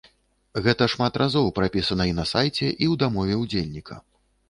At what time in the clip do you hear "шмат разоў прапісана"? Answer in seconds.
0.93-2.09